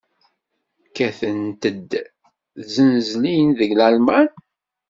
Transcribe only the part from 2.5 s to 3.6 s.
tzenzlin